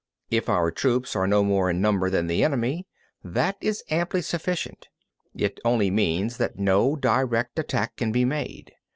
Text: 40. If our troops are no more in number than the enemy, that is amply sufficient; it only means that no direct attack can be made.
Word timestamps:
40. 0.31 0.37
If 0.37 0.49
our 0.49 0.71
troops 0.71 1.15
are 1.15 1.27
no 1.27 1.43
more 1.43 1.69
in 1.69 1.79
number 1.79 2.09
than 2.09 2.25
the 2.25 2.43
enemy, 2.43 2.87
that 3.23 3.55
is 3.61 3.83
amply 3.91 4.23
sufficient; 4.23 4.87
it 5.35 5.59
only 5.63 5.91
means 5.91 6.37
that 6.37 6.57
no 6.57 6.95
direct 6.95 7.59
attack 7.59 7.97
can 7.97 8.11
be 8.11 8.25
made. 8.25 8.73